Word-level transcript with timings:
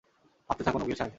ভাবতে 0.49 0.63
থাকুন, 0.63 0.81
উকিল 0.81 0.95
সাহেব। 0.95 1.09